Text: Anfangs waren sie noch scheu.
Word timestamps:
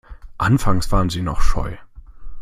Anfangs 0.39 0.91
waren 0.91 1.11
sie 1.11 1.21
noch 1.21 1.41
scheu. 1.41 1.75